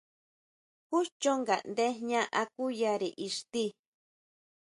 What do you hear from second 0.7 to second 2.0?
¿Júchon ngaʼnde